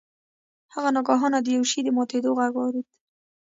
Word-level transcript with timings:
هغه 0.73 0.89
ناگهانه 0.95 1.39
د 1.41 1.47
یو 1.55 1.63
شي 1.71 1.79
د 1.83 1.87
ماتیدو 1.97 2.37
غږ 2.39 2.51
واورید. 2.55 2.87